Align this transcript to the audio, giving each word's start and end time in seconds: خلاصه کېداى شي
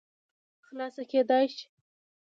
خلاصه 0.67 1.03
کېداى 1.11 1.45
شي 1.55 1.65